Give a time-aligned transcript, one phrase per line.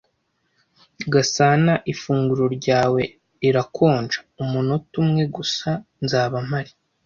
[1.13, 3.01] "Gasana, ifunguro ryawe
[3.41, 5.69] rirakonja." "Umunota umwe gusa.
[6.03, 6.71] Nzaba mpari."